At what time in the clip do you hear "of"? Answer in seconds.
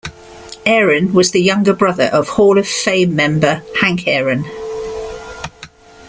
2.11-2.29, 2.57-2.67